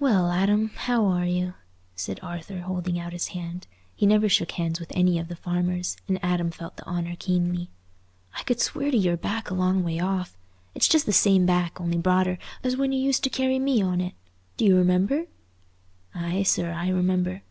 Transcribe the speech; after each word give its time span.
"Well, 0.00 0.30
Adam, 0.30 0.70
how 0.74 1.04
are 1.04 1.26
you?" 1.26 1.52
said 1.94 2.18
Arthur, 2.22 2.60
holding 2.60 2.98
out 2.98 3.12
his 3.12 3.28
hand. 3.36 3.66
He 3.94 4.06
never 4.06 4.26
shook 4.26 4.52
hands 4.52 4.80
with 4.80 4.90
any 4.94 5.18
of 5.18 5.28
the 5.28 5.36
farmers, 5.36 5.98
and 6.08 6.18
Adam 6.24 6.50
felt 6.50 6.78
the 6.78 6.86
honour 6.86 7.16
keenly. 7.18 7.68
"I 8.34 8.44
could 8.44 8.60
swear 8.62 8.90
to 8.90 8.96
your 8.96 9.18
back 9.18 9.50
a 9.50 9.54
long 9.54 9.84
way 9.84 10.00
off. 10.00 10.38
It's 10.74 10.88
just 10.88 11.04
the 11.04 11.12
same 11.12 11.44
back, 11.44 11.78
only 11.78 11.98
broader, 11.98 12.38
as 12.64 12.78
when 12.78 12.92
you 12.92 13.00
used 13.00 13.24
to 13.24 13.28
carry 13.28 13.58
me 13.58 13.82
on 13.82 14.00
it. 14.00 14.14
Do 14.56 14.64
you 14.64 14.74
remember?" 14.74 15.26
"Aye, 16.14 16.44
sir, 16.44 16.72
I 16.72 16.88
remember. 16.88 17.42